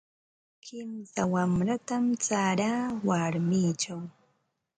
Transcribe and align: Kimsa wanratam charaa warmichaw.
Kimsa 0.65 1.21
wanratam 1.33 2.03
charaa 2.25 2.83
warmichaw. 3.07 4.01